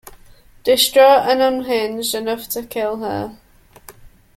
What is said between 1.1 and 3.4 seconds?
and unhinged enough to kill her...